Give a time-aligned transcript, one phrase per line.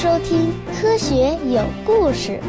[0.00, 0.48] 收听
[0.80, 2.40] 《科学有故事》。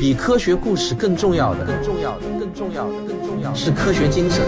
[0.00, 4.42] 比科学故事更重要的，更重要的，更重要的，更重要的是科学精神。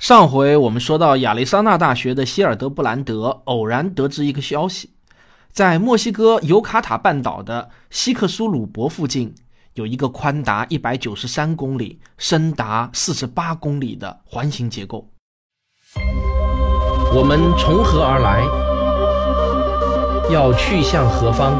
[0.00, 4.90] 上回我们说到，亚利桑那大学的希尔德布兰德偶然得知一个消息，
[5.52, 9.32] 在墨西哥尤卡塔半岛的西克苏鲁伯附近，
[9.74, 15.08] 有一个宽达一百九十三公里、深达四十八公里的环形结构。
[17.12, 18.44] 我们从何而来？
[20.32, 21.54] 要去向何方？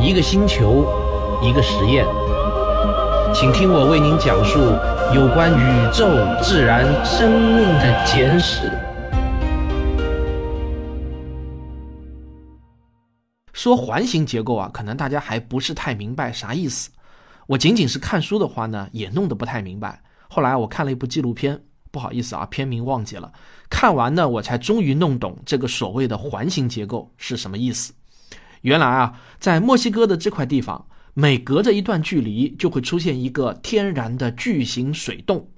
[0.00, 0.86] 一个星球，
[1.42, 2.06] 一个实验，
[3.34, 4.60] 请听我为您讲述
[5.12, 6.06] 有关宇宙、
[6.40, 8.70] 自然、生命的简史。
[13.52, 16.90] 说环形结构啊，可能大家还不是太明白啥意思。
[17.48, 20.00] 我仅仅是看书的话呢，也弄得不太明白。
[20.28, 21.60] 后来我看了一部纪录片。
[21.90, 23.32] 不好意思啊，片名忘记了。
[23.70, 27.92] 看完呢，我才终于弄懂这个所谓的环形结构是什么意思。
[28.62, 35.50] 原来啊，在墨西哥的这块地方，每隔着一段距离就会出现一个天然的巨型水洞，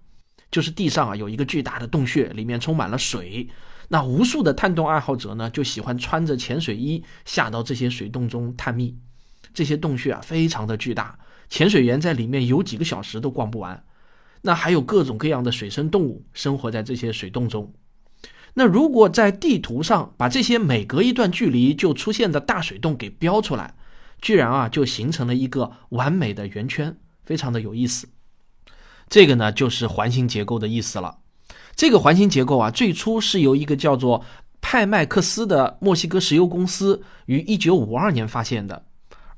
[0.51, 3.49] 就是地上啊有一个巨大的洞穴，里面充满了水。
[3.89, 8.97] 那无数的探洞爱好者呢，就喜欢穿着潜水衣下到这些水洞中探秘。
[9.53, 13.83] 这些洞穴啊，非常的巨大，潜水员在里面游几个小时都逛不完。
[14.43, 17.73] 那还有各种各样的水生动物生活在这些水洞中。
[18.55, 23.75] 那如果在地图上把这些每隔一段距离就出现的大水洞给标出来，
[24.21, 28.09] 居然啊就形成了一个完美的圆圈，非常的有意思。
[29.09, 31.19] 这个呢就是环形结构的意思了。
[31.77, 34.25] 这个环形结构啊最初是由一个叫做
[34.61, 38.85] 派麦克斯的墨西哥石油公司于1952年发现的。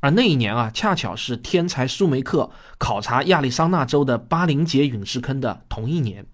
[0.02, 6.26] 而那一年啊，恰巧是天才舒梅克考察亚利桑那州的巴林杰陨石坑的同一年。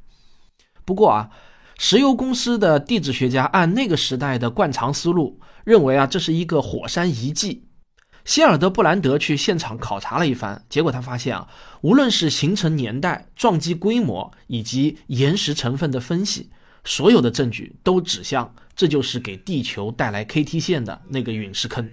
[0.86, 1.28] 不过啊，
[1.78, 7.66] 石油公司的地质学家按那个时代的惯常思路，认为啊这是一个火山遗迹。
[8.25, 11.47] 希尔德布兰德去现场考察了一番，结果他发现啊，
[11.82, 16.48] 无论是形成年代、撞击规模以及岩石成分的分析，
[16.84, 21.87] 所有的证据都指向这就是给地球带来 KT 线的那个陨石坑。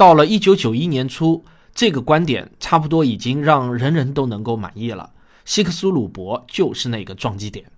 [0.00, 1.44] 到了一九九一年初，
[1.74, 5.12] 这个观点差不多已经让人人都能够满意了。
[5.44, 7.70] 希克苏鲁伯就是那个撞击点。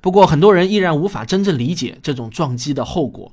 [0.00, 3.30] 不过，很多人依然无法真正理解这种撞击的后果。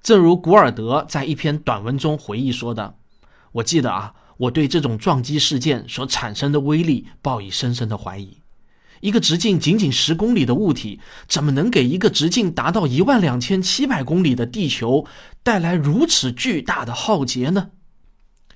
[0.00, 2.94] 正如古尔德在一篇短文中回忆说的
[3.50, 8.38] ：“我记得啊，我对这种撞击事件所产生的威力抱以深深的怀疑。
[9.00, 15.06] 一个直径仅仅十公里的物体，怎么能给一个直径达到一万两千七百公里的地球？”
[15.42, 17.70] 带来如此巨大的浩劫呢？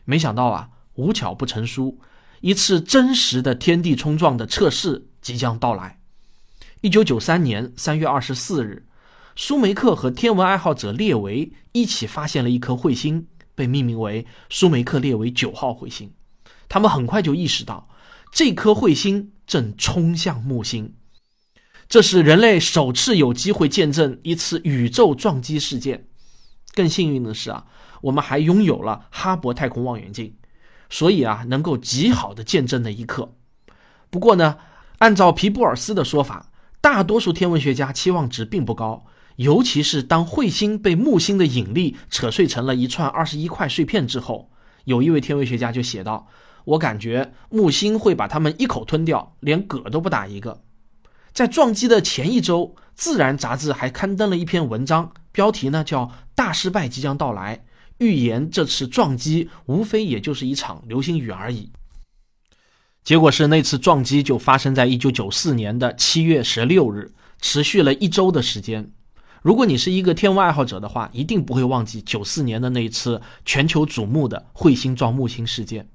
[0.04, 1.98] 没想到啊，无巧不成书，
[2.42, 6.00] 一次真实的天地冲撞的测试即将到来。
[6.82, 8.86] 一九九三年三月二十四日，
[9.34, 16.12] 舒梅克和天文爱好者列维一起发现了一颗彗星，被命名为舒梅克列维九号彗星。
[16.68, 17.88] 他们很快就意识到，
[18.30, 20.94] 这颗彗星正冲向木星，
[21.86, 26.06] 这是人类首次有机会见证一次宇宙撞击事件。
[26.72, 27.66] 更幸运的是啊，
[28.00, 30.34] 我们还拥有了哈勃太空望远镜，
[30.88, 33.34] 所以啊，能够极好的见证那一刻。
[34.08, 34.56] 不过呢，
[35.00, 39.04] 按照皮布尔斯的说法，大多数天文学家期望值并不高，
[39.36, 44.50] 尤其是当彗星被木星的引力扯碎成了一串二十一块碎片之后，
[44.84, 46.26] 有一位天文学家就写道
[46.64, 50.62] ：“我感觉木星会把它们一口吞掉，连嗝都不打一个。”
[51.32, 57.64] 在撞击的前一周，《自然》杂志还刊登了一篇文章，标题呢叫“大失败即将到来”，
[57.98, 61.70] 预言这次撞击无非也就是一场流星雨而已。
[63.02, 68.92] 结果是那次撞击就发生在一九九四年的七月十六日，持续了一周的时间。
[69.40, 75.88] 如果你是一个天文爱好者的话，一定不会忘记九四年的那一次全球瞩目的彗星撞木星事件。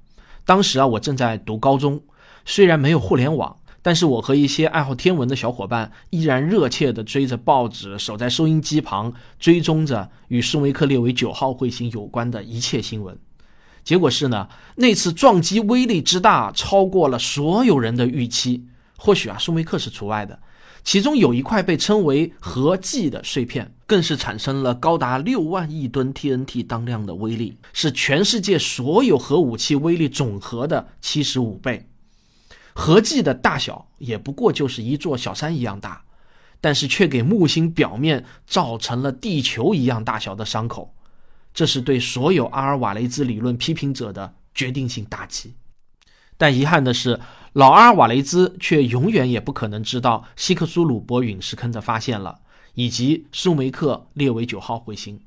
[0.48, 2.00] 当时啊，我正在读高中，
[2.46, 3.54] 虽然没有互联网。
[3.82, 13.16] 但是我和一些爱好天文的小伙伴依然热切地追着报纸，守在收音机旁，追踪着与舒梅克列维九号彗星有关的一切新闻。
[13.84, 18.64] 结果是呢，那次撞击威力之大，超过了所有人的预期。
[18.96, 20.38] 或许啊，舒梅克是除外的。
[20.84, 31.88] 其中有一块被称为核计的碎片，更是产生了高达六万亿吨 TNT 当量的威力，是全世界所有核武器威力总和的七十五倍。
[32.74, 36.04] 合计的大小也不过就是一座小山一样大，
[36.60, 40.94] 但是却给木星表面造成了地球一样大小的伤口，
[41.52, 45.54] 这是对所有阿尔瓦雷兹理论批评者的决定性打击。
[46.36, 47.18] 但遗憾的是，
[47.58, 52.38] 老阿瓦雷兹却永远也不可能知道希克苏鲁伯陨石坑的发现了，
[52.74, 55.20] 以及苏梅克列维九号彗星，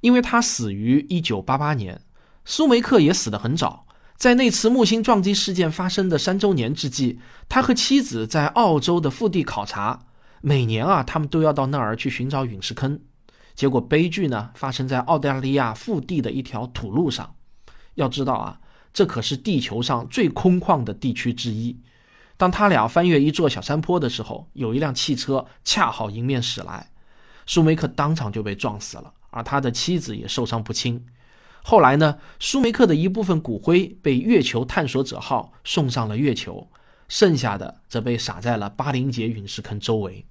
[0.00, 2.00] 因为他死于1988年，
[2.46, 3.84] 苏梅克也死得很早。
[4.16, 7.18] 在那次木星撞击事件发生的三周年之际，
[7.50, 10.06] 他和妻子在澳洲的腹地考察。
[10.40, 12.98] 每年啊，他们都要到那儿去寻找陨石坑。
[13.54, 17.34] 结果悲剧呢，发生在澳大利亚腹地的一条土路上。
[17.96, 18.58] 要知道啊，
[18.98, 21.78] 这可是地球上最空旷的地区之一。
[22.36, 26.90] 当他俩翻越一座小山坡的时候，有一辆汽车恰好迎面驶来，
[27.46, 31.06] 舒梅克当场就被撞死了，而他的妻子也受伤不轻。
[31.62, 36.68] 后来呢，舒梅克的一部分骨灰被月球探索者号送上了月球，
[37.06, 40.26] 剩下的则被撒在了巴林杰陨石坑周围。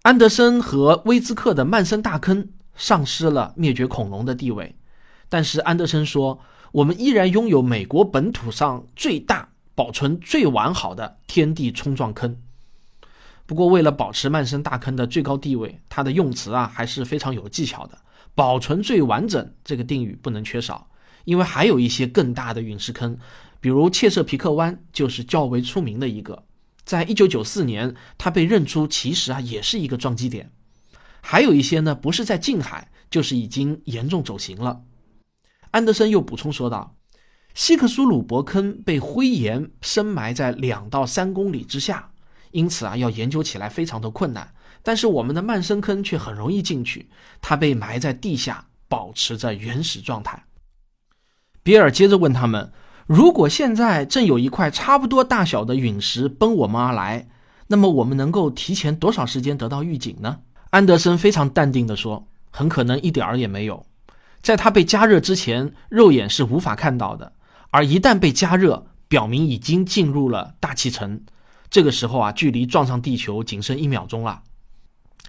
[0.00, 4.74] 安德森和威兹克的曼森大坑丧失了灭绝恐龙的地位，
[5.28, 6.40] 但是安德森说，
[6.72, 12.36] 我们依然拥有美国本土上最大、保存最完好的天地冲撞坑。
[13.44, 17.98] 不过，为了保持曼森大坑的最高地位，它的用词啊还是非常有技巧的。
[18.34, 20.88] 保存最完整这个定语不能缺少，
[21.24, 23.18] 因为还有一些更大的陨石坑，
[23.60, 26.42] 比如切瑟皮克湾就是较为出名的一个。
[26.84, 30.50] 在一九九四年，它被认出其实啊也是一个撞击点。
[31.20, 34.80] 还有一些呢，不是在近海，就是已经严重走形了。
[35.72, 36.94] 安德森又补充说道
[37.52, 42.12] ：“希克苏鲁伯坑被灰岩深埋在两到三公里之下，
[42.52, 44.54] 因此啊要研究起来非常的困难。”
[44.84, 47.08] 但是我们的曼森坑却很容易进去，
[47.40, 50.44] 它被埋在地下，保持着原始状态。
[51.62, 52.72] 比尔接着问他们
[53.06, 57.28] ：“如果现在正有一块差不多大小的陨石奔我们而来，
[57.68, 60.40] 那么我们能够提前多少时间得到预警呢？”
[60.70, 63.86] 安德森非常淡定地说：“很可能一点儿也没有。
[64.42, 67.32] 在它被加热之前，肉眼是无法看到的；
[67.70, 71.22] 而一旦被加热，表明已经进入了大气层。
[71.70, 74.42] 这个时候啊，距离撞上地球仅剩一秒钟了。”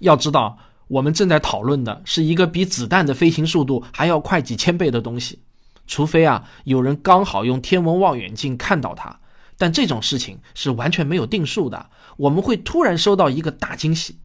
[0.01, 0.57] 要知道，
[0.87, 5.43] 我们正在讨论的是一个比子弹的飞行速度还要快几千倍的东西，
[5.85, 9.19] 除非啊有人刚好用天文望远镜看到它，
[9.57, 11.91] 但这种事情是完全没有定数的。
[12.17, 14.17] 我们会突然收到一个大惊喜。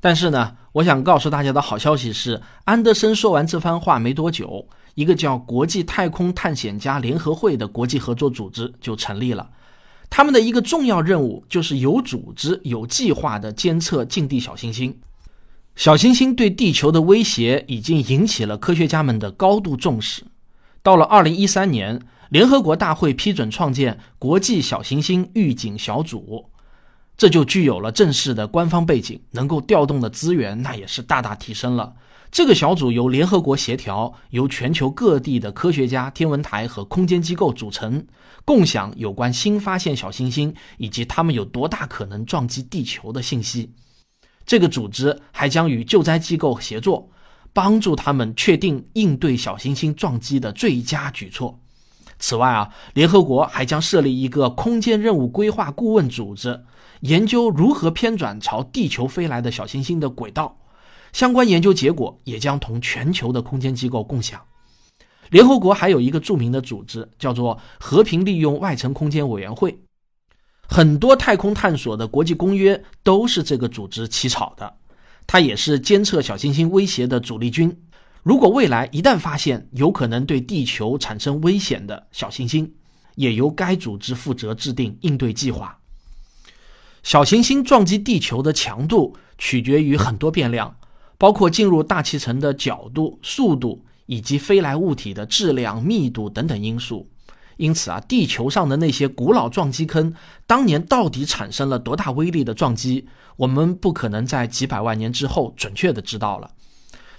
[0.00, 9.50] 但是呢，我想告诉大家的好消息是，安德森说完这番话没多久，一个叫国际太空探险家联合会的国际合作组织就成立了。
[10.08, 14.96] 他们的一个重要任务就是有组织、有计划地监测近地小行星。
[15.74, 20.22] 小行星对地球的威胁已经引起了科学家们的高度重视。
[20.80, 26.48] 到了2013年，联合国大会批准创建国际小行星预警小组，
[27.18, 31.92] 这就具有了正式的官方背景，能够调动的资源那也是大大提升了。
[32.30, 38.06] 这个小组由联合国协调，由全球各地的科学家、天文台和空间机构组成，
[38.44, 43.72] 共享有关新发现小行星以及它们有多大可能撞击地球的信息。
[44.46, 47.10] 这个组织还将与救灾机构协作，
[47.52, 51.58] 帮助他们确定应对小行星撞击的最佳举措。
[52.20, 56.64] 此外啊，联合国还将设立一个空间任务规划顾问组织，
[57.00, 60.58] 研究如何偏转朝地球飞来的小行星的轨道。
[61.12, 64.40] 相关研究结果也将同全球的空间机构共享。
[65.30, 69.78] 联合国还有一个著名的组织，叫做和平利用外层空间委员会。
[70.68, 74.74] 很多太空探索的国际公约都是这个组织起草的。
[75.26, 77.74] 它也是监测小行星威胁的主力军。
[78.22, 82.70] 如果未来一旦发现有可能对地球产生危险的小行星，
[83.14, 85.77] 也由该组织负责制定应对计划。
[87.08, 90.76] 小行星撞击地球的强度取决于很多变量。
[91.16, 97.08] 包括进入大气层的角度、速度以及飞来物体的质量、密度等等因素。
[97.56, 100.14] 因此啊，地球上的那些古老撞击坑，
[100.46, 106.50] 当年到底产生了多大威力的撞击，我们不可能在几百万年之后准确的知道了。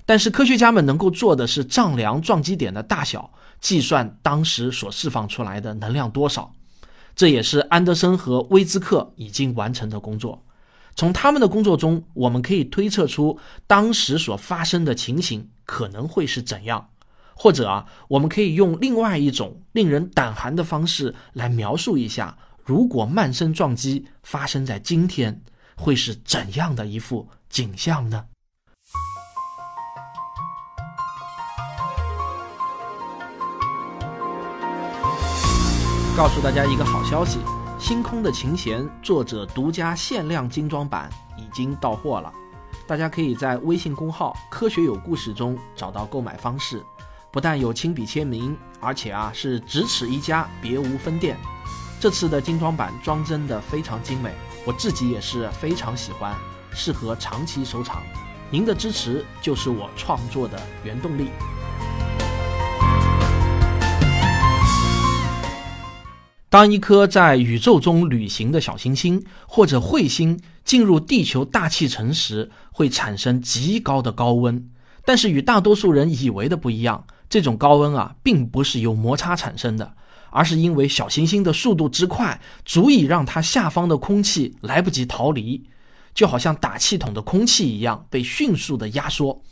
[0.05, 6.53] 但是科学家们能够做的是丈量撞击点的大小，计算当时所释放出来的能量多少。
[7.20, 10.42] 这也是安德森和威兹克已经完成的工作。
[10.96, 16.92] 从他们的工作中，我们可以推测出当时所发生的情形可能会是怎样，
[17.36, 25.42] 或者啊，我们可以用另外一种令人胆寒的方式来描述一下，如果曼森撞击发生在今天，
[25.76, 28.28] 会是怎样的一幅景象呢？
[36.20, 37.40] 告诉大家一个好消息。
[37.80, 42.30] 《星空的琴弦》作者独家限量精装版已经到货了，
[42.86, 46.84] 大家可以在微信公号“科学有故事”中找到购买方式。
[47.32, 51.38] 不但有亲笔签名，而且啊是只此一家，别无分店。
[52.02, 54.34] 这次的精装版装帧的非常精美，
[54.66, 56.36] 我自己也是非常喜欢，
[56.74, 58.04] 适合长期收藏。
[58.52, 61.30] 您的支持就是我创作的原动力。
[66.50, 74.68] 当一颗在宇宙中旅行的小行星或者彗星进入地球大气层时，会产生极高的高温。
[75.06, 79.94] 但是与大多数人以为的不一样，这种高温啊，并不是由摩擦产生的，
[80.32, 85.68] 而是因为小行星的速度之快，足以让它下方的空气来不及逃离，
[86.15, 89.44] 就好像打气筒的空气一样，被迅速的压缩。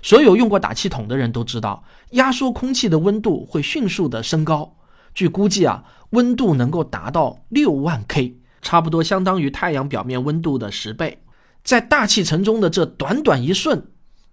[0.00, 4.76] 所有用过打气筒的人都知道，压缩空气的温度会迅速的升高。
[5.14, 11.22] 据估计啊，温度能够达到六万 K，差不多相当于太阳表面温度的十倍。
[11.62, 13.86] 在大气层中的这短短一瞬，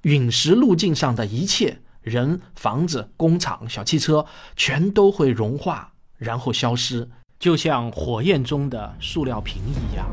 [0.03, 7.07] 陨石路径上的一切人、房子、工厂、小汽车，全都会融化，然后消失，
[7.39, 10.05] 就像火焰中的塑料瓶一样。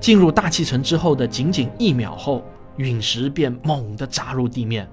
[0.00, 2.42] 进入大气层之后的仅仅一秒后，
[2.76, 4.90] 陨石便猛地砸入地面。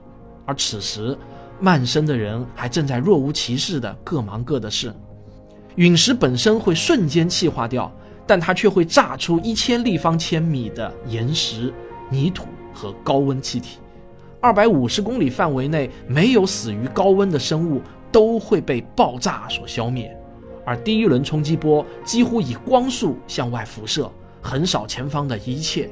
[0.49, 1.15] 而此时，
[1.59, 4.91] 漫生的人还正在若无其事地各忙各的事。
[5.75, 7.91] 陨石本身会瞬间气化掉，
[8.25, 11.71] 但它却会炸出一千立方千米的岩石、
[12.09, 13.77] 泥土和高温气体。
[14.41, 17.79] 二百五十公里范围内没有死于高温的生物
[18.11, 20.11] 都会被爆炸所消灭。
[20.65, 25.87] 而第一轮冲击波几乎以光速向外辐射，横扫前方的一切。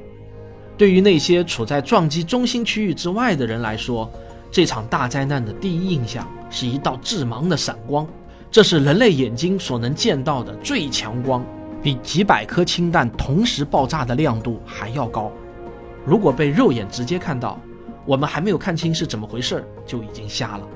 [0.75, 4.11] 对于那些处在撞击中心区域之外的人来说，
[4.49, 8.07] 这场大灾难的第一印象是一道致盲的闪光，
[8.49, 11.45] 这是人类眼睛所能见到的最强光，
[11.81, 15.31] 比几百颗氢弹同时爆炸的亮度还要高。
[16.05, 17.59] 如果被肉眼直接看到，
[18.05, 20.67] 我们还没有看清是怎么回事儿就已经瞎了。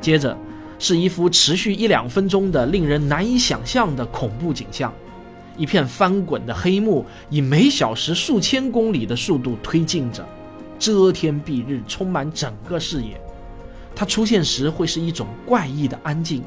[0.00, 0.36] 接着
[0.78, 4.92] 是一幅持续一两分钟的令人难以想象的恐怖景象：
[5.56, 10.26] 一片翻滚的黑幕以每小时数千公里的速度推进着。
[10.84, 13.18] 遮天蔽日，充满整个视野。
[13.96, 16.44] 它出现时会是一种怪异的安静，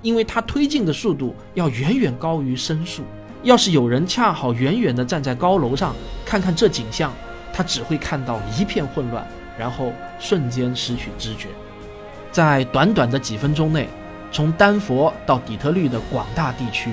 [0.00, 3.02] 因为它推进的速度要远远高于声速。
[3.42, 5.92] 要是有人恰好远远地站在高楼上
[6.24, 7.12] 看看这景象，
[7.52, 9.26] 他只会看到一片混乱，
[9.58, 11.48] 然后瞬间失去知觉。
[12.30, 13.88] 在短短的几分钟内，
[14.30, 16.92] 从丹佛到底特律的广大地区，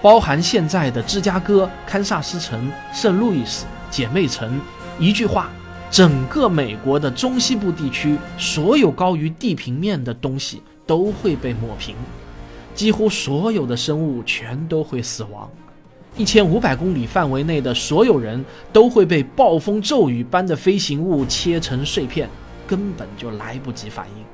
[0.00, 4.60] 包含现在的芝加哥、堪萨斯城、圣路易斯、姐妹城，
[5.00, 5.50] 一句话。
[5.90, 11.94] 整个美国的中西部地区，所有高于地平面的东西都会被抹平，
[12.74, 15.48] 几乎所有的生物全都会死亡。
[16.16, 22.28] 一千五百公里范围内的所有人都会被暴风骤雨般的飞行物切成碎片，
[22.66, 24.24] 根本就来不及反应。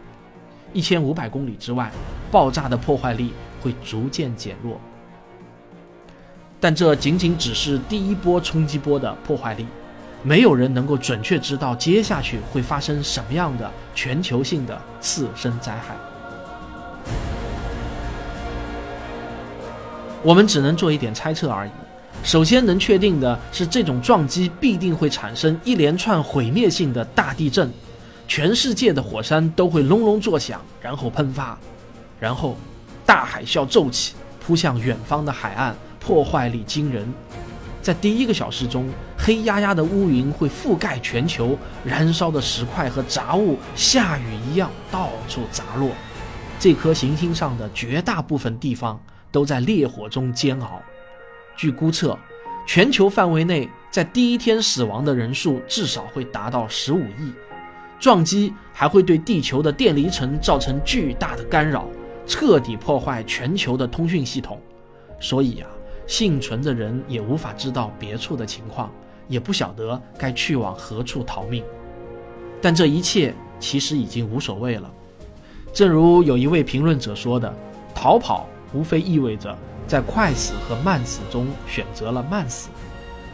[0.73, 1.93] 一千五百公里之外，
[2.31, 4.81] 爆炸的破坏力会逐渐减弱，
[6.59, 9.67] 但这仅仅只是第一波冲击波的破坏力。
[10.23, 15.97] 没有人能够准确知道接下去会发生什么样的全球性的次生灾害。
[20.23, 21.71] 我们只能做一点猜测而已。
[22.23, 27.69] 首先能确定的是，这种撞击必定会产生一连串毁灭性的大地震，
[28.29, 31.59] 全世界的火山都会隆隆作响，然后喷发，
[32.21, 32.57] 然后
[33.05, 37.05] 大海啸骤起，扑向远方的海岸，破坏力惊人。
[37.81, 38.89] 在第一个小时中，
[39.25, 45.91] 黑压压的乌云会覆盖全球，燃烧的石块和杂物下雨一样到处砸落。
[46.59, 49.01] 这颗行星上的绝大部分地方
[49.31, 50.83] 都在烈火中煎熬。
[51.57, 52.19] 据估测，
[52.67, 57.33] 全球范围内在第一天死亡的人数至少会达到十五亿。
[58.01, 61.87] 撞击还会对地球的电离层造成巨大的干扰，
[62.27, 64.61] 彻底破坏全球的通讯系统。
[65.21, 65.67] 所以呀。
[66.05, 68.91] 幸存的人也无法知道别处的情况，
[69.29, 71.65] 也不晓得该去往何处逃命。
[72.61, 74.91] 但这一切其实已经无所谓了。
[75.73, 77.53] 正如有一位评论者说的
[77.95, 82.69] ：“逃跑无非意味着在快死和慢死中选择了慢死。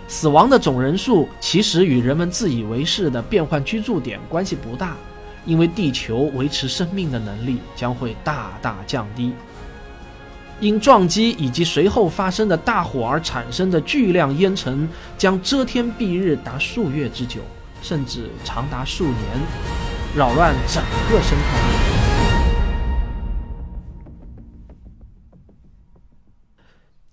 [0.07, 4.97] 死亡的总人数其实与人们自以为是的变换居住点关系不大，
[5.45, 9.33] 因为地球维持生命的能力将会大大降低。”
[10.60, 17.40] 因撞击以及随后发生的大火而产生的巨量烟尘，将遮天蔽日达数月之久，
[17.80, 19.16] 甚至长达数年，
[20.16, 21.78] 扰乱整个生态链。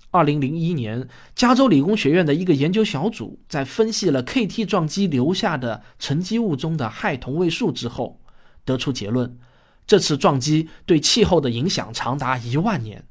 [0.09, 8.19] 二零零一年，加州理工学院的一个研究小组在分析了 KT 撞击留下的沉积物中的氦同位素之后，
[8.63, 9.37] 得出结论：
[9.85, 13.03] 这次撞击对气候的影响长达一万年。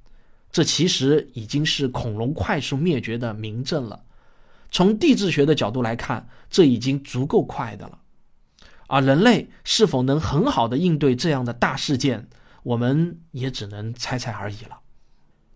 [0.54, 4.04] 这其实已经是恐龙快速灭绝的明证了。
[4.70, 7.98] 从地质学的角度来看，这已经足够快的了。
[8.86, 12.28] 而人类是否能很好的应对这样的大事件，
[12.62, 14.78] 我们也只能猜猜而已了。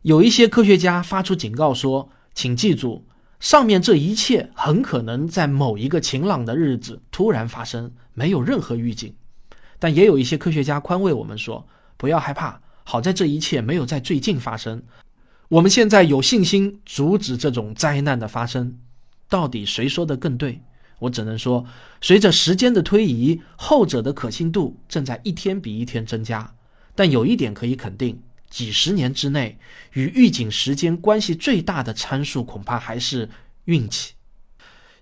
[0.02, 3.06] 有一些科学家发出警告说：“请记住，
[3.38, 9.14] 上面这一切很可能在某一个晴朗的日子突然发生，没有任何预警。”
[9.78, 14.82] 但也有一些科学家宽慰我们说：“不要害怕，好在这一切没有在最近发生。
[15.50, 18.78] 我们现在有信心阻止这种灾难的发生。”
[19.28, 20.62] 到底谁说的更对？
[21.00, 21.66] 我只能说，
[22.00, 26.54] 随着时间的推移，后者的可信度正在一天比一天增加。
[26.94, 28.22] 但有一点可以肯定。
[28.48, 29.58] 几十年之内，
[29.92, 33.28] 与预警时间关系最大的参数恐怕还是
[33.66, 34.14] 运气。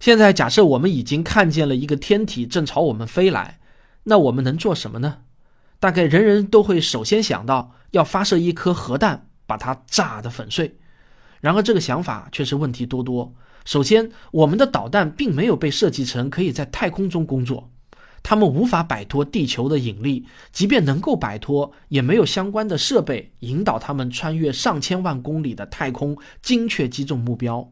[0.00, 3.61] 现在假设我们已经看见了一个天体正朝我们飞来，
[4.02, 5.19] 那我们能做什么呢？
[5.78, 10.76] 大概人人都会首先想到要发射一颗核弹，把它炸得粉碎。
[11.40, 13.33] 然而这个想法却是问题多多。
[13.64, 17.71] 首先，我们的导弹并没有被设计成可以在太空中工作。
[18.23, 27.71] 他们无法摆脱地球的引力，即便能够摆脱，也没有相关的设备引导他们穿越上千万公里的太空，精确击中目标。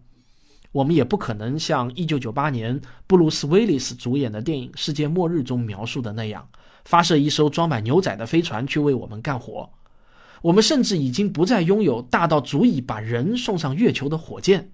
[0.71, 6.49] 我们也不可能像1998年布鲁斯·威利斯主演的电影《世界末日》中描述的那样，
[6.85, 9.69] 发射一艘装满牛仔的飞船去为我们干活。
[10.45, 14.71] 我们甚至已经不再拥有大到足以把人送上月球的火箭。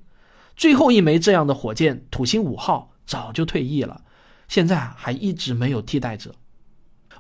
[0.56, 4.02] 最后一枚这样的火箭——土星五号，早就退役了。
[4.48, 6.34] 现在还一直没有替代者，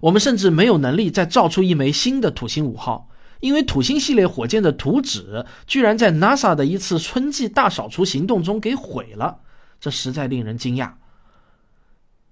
[0.00, 9.38] 我们甚至没有能力再造出一枚新的土星五号，因为土星系列火箭的图纸居然在 NASA 的一次春季大扫除行动中给毁了，
[9.78, 10.94] 这实在令人惊讶。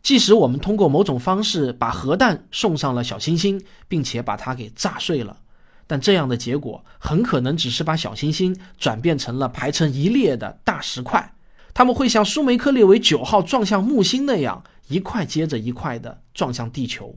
[0.02, 5.38] 即使我们通过某种方式把核弹送上了小行星，并且把它给炸碎了，
[5.88, 11.34] 但这样的结果很可能只是把小行星转变成了排成一列的大石块，
[11.74, 14.62] 它们会像舒梅克列维九号撞向木星那样。
[14.88, 17.14] 一块接着一块的撞向地球，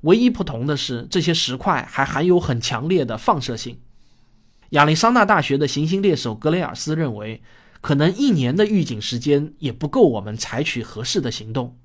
[0.00, 3.78] 唯一不同的是，这些石块还含有很强烈的放射性。
[4.70, 7.42] 亚利桑那大学的行星猎手格雷尔斯认为，
[7.80, 11.76] 可能一年的预警时间也不够我们采取合适的行动。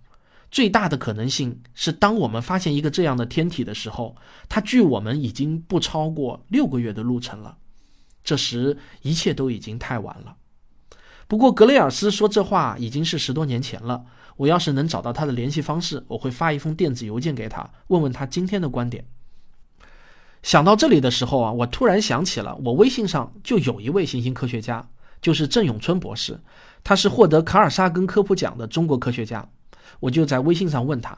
[0.52, 4.16] 最大的可能性是，当我们发现一个这样的天体的时候，
[4.50, 7.58] 它距我们已经不超过六个月的路程了。
[8.24, 10.36] 这时，一切都已经太晚了。
[11.28, 14.04] 不过，格雷尔斯说这话已经是十多年前了。
[14.36, 19.06] 我要是能找到他的联系方式，我会发一封电子邮件给他，问问他今天的观点。
[20.44, 24.90] 想到这里的时候啊，我突然想起了我微信上就有一位行星科学家，
[25.22, 26.40] 就是郑永春博士，
[26.84, 29.48] 他是获得卡尔萨根科普奖的中国科学家。
[30.02, 31.18] 我就在微信上问他：“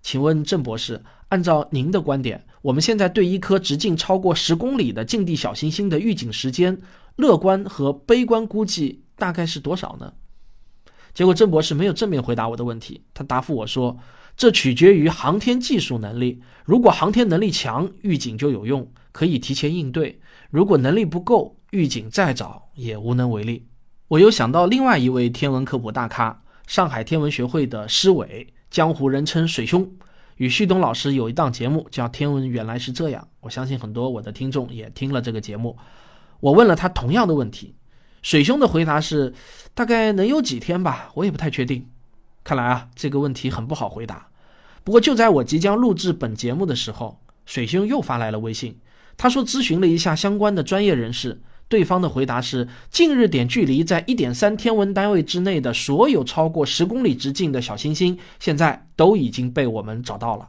[0.00, 6.80] 请问郑博士，按照您的观点，我们现在对一颗直径超过十公里的近地小行星的预警时间，
[7.16, 10.12] 乐观和悲观估计大概是多少呢？”
[11.12, 13.98] 结果郑博士没有正面回答我的问题，他答复我说
[14.36, 16.40] ：“这取决于航天技术能力。
[16.64, 23.66] 如果航天能力强，预警就有用，可以提前应对；如果能力不够，预警再早也无能为力。”
[24.08, 29.90] 我又想到另外一位天文科普大咖，上海天文学会的施伟，江湖人称“水兄”，
[30.36, 35.78] 与旭东老师有一档节目叫《天文原来是这样》，我相信很多我的听众也听了这个节目。
[36.40, 37.74] 我问了他同样的问题。
[38.20, 39.32] 水兄的回答是，
[39.72, 41.88] 大概能有几天吧，我也不太确定。
[42.44, 44.28] 看来啊，这个问题很不好回答。
[44.84, 48.78] 不过就在我即将录制本节目的时候，水兄又发来了微信，
[49.16, 60.48] 他说咨询了一下相关的专业人士，对方的回答是，近日点距离在一点三天文单位之内的所有超过十公里直径的小行星，现在都已经被我们找到了。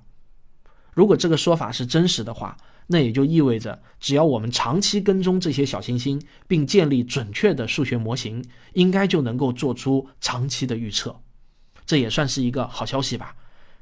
[0.93, 2.55] 如果这个说法是真实的话，
[2.87, 11.15] 那也就意味着，只要我们长期跟踪这些小行星，并建立准确的数学模型，应该就能够做出长期的预测。
[11.85, 13.35] 这也算是一个好消息吧。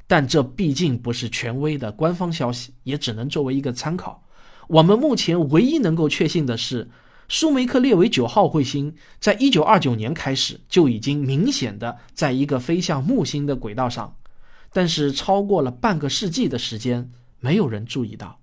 [0.07, 4.23] 但这毕竟不是权威的官方消息，也只能作为一个参考。
[4.67, 6.89] 我们目前唯一能够确信的是，
[7.27, 14.15] 舒梅克列维九号彗星在一九二九年开始就已经明显的在一个飞向木星的轨道上，
[14.71, 18.39] 但是超过了半个世纪的时间，没有人注意到。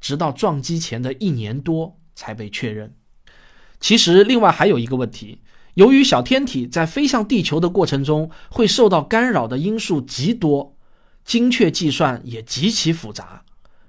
[0.00, 2.94] 直到撞击前的一年多才被确认。
[3.80, 5.40] 其实，另外还有一个问题：
[5.74, 10.76] 由于小天体在飞向地球的过程中会受到干扰的因素极多，
[11.24, 13.44] 精确计算也极其复杂，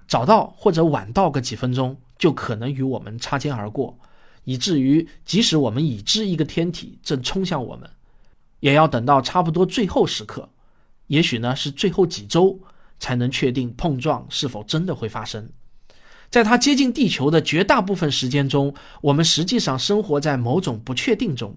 [0.07, 3.97] 早到或者晚到个几分钟就可能与我们擦肩而过。
[4.45, 7.89] 以至于即使我们已知一个天体正冲向我们，
[8.61, 10.49] 也要等到差不多最后时刻，
[11.07, 12.59] 也许呢是最后几周，
[12.97, 15.49] 才能确定碰撞是否真的会发生。
[16.29, 21.55] 在它接近地球的绝大部分时间中，我们实际上生活在某种不确定中，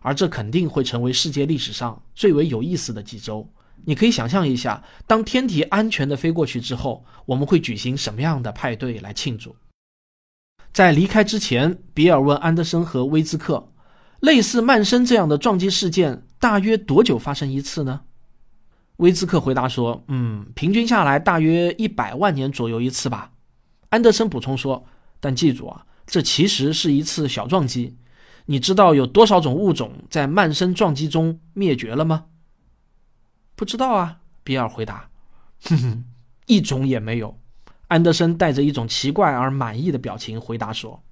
[0.00, 3.48] 而这肯定会成为世界历史上最为有意思的几周。
[3.84, 9.56] 你可以想象一下，当天体安全地飞过去之后，我们会举行什么样的派对来庆祝？
[10.72, 13.72] 在离开之前，比尔问安德森和威兹克，
[14.20, 18.02] 类似曼森这样的撞击事件大约多久发生一次呢？
[18.98, 23.32] 威兹克回答说：“嗯，平均下来大约一百万年左右一次吧。”
[23.88, 24.84] 安德森补充说
[25.18, 27.96] ：“但记住啊，这其实是一次小撞击。
[28.44, 32.26] 你知道有多少种物种在曼森撞击中灭绝了吗？”
[33.56, 35.08] 不知道啊，比尔回答。
[35.62, 36.04] 哼哼，
[36.46, 37.39] 一种也没有。
[37.90, 41.02] 安德森带着一种奇怪而满意的表情回答说：“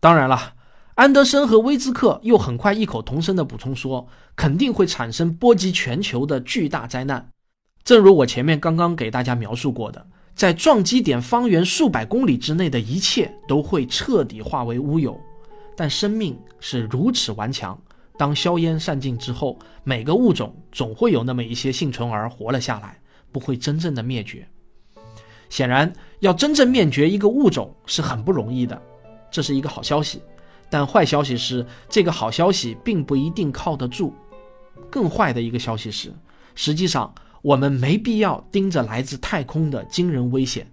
[0.00, 0.54] 当然了。”
[0.96, 7.28] 安德森和威兹克又很快异口同声地补充说：“肯定会产生波及全球的巨大灾难，
[7.84, 15.16] 正如我前面刚刚给大家描述过的，在撞击点方圆数百公里之内的一切都会彻底化为乌有。
[15.76, 17.80] 但生命是如此顽强，
[18.18, 24.48] 当硝烟散尽之后，每个物种总会有那么一些幸存儿活了下来，不会真正的灭绝。”
[25.48, 28.80] 显然，要真正灭绝一个物种是很不容易的，
[29.30, 30.22] 这是一个好消息。
[30.70, 34.12] 但坏消息是，这个好消息并不一定靠得住。
[34.90, 36.12] 更坏的一个消息是，
[36.54, 40.66] 实际上我们没必要盯着来自太空的惊人危险。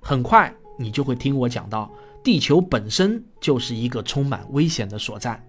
[0.00, 1.90] 很快，你就会听我讲到，
[2.24, 5.42] 地球本身就是一个充满危险的所在。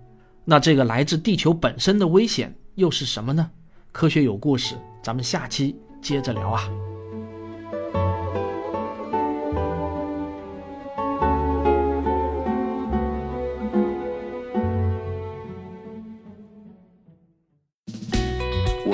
[0.44, 3.50] 那这个来自地球本身的危险又是什么呢？
[3.94, 6.93] 科学有故事，咱们下期接着聊啊。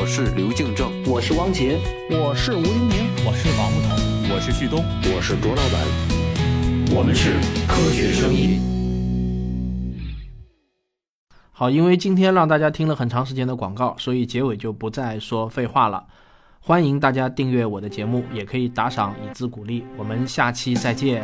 [0.01, 1.77] 我是刘敬正，我是汪杰，
[2.09, 4.81] 我是吴黎明，我是王木头，我是旭东，
[5.13, 7.33] 我是卓老板，我们是
[7.67, 8.61] 科学声音。
[11.51, 16.05] 好，因为今天让大家听了很长时间的广告，所以结尾就不再说废话了。
[16.61, 19.83] 欢迎大家订阅我的节目，也可以打赏以资鼓励。
[19.97, 21.21] 我们下期再见。